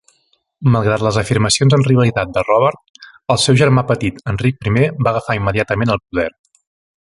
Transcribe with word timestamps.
Malgrat 0.75 1.03
les 1.07 1.19
afirmacions 1.21 1.75
en 1.77 1.85
rivalitat 1.89 2.31
de 2.37 2.43
Robert, 2.47 3.03
el 3.35 3.41
seu 3.45 3.59
germà 3.63 3.85
petit 3.93 4.19
Enric 4.33 4.69
I 4.73 4.75
va 4.81 5.09
agafar 5.13 5.37
immediatament 5.43 5.95
el 5.99 6.03
poder. 6.07 6.27